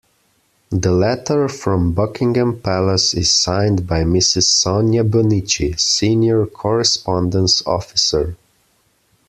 The 0.71 0.91
letter 0.91 1.47
from 1.47 1.91
Buckingham 1.91 2.59
Palace 2.59 3.13
is 3.13 3.29
signed 3.29 3.85
by 3.85 3.99
Mrs 4.01 4.45
Sonia 4.45 5.03
Bonici, 5.03 5.79
Senior 5.79 6.47
Correspondence 6.47 7.61
Officer. 7.67 8.35